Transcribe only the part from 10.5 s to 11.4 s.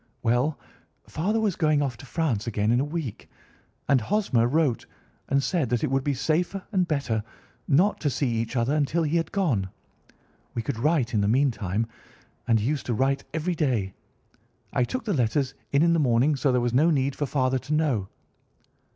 We could write in the